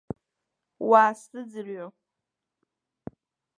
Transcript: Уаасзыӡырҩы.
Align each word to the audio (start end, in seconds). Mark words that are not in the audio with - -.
Уаасзыӡырҩы. 0.89 1.85